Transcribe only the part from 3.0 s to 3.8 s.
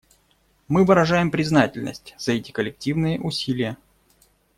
усилия.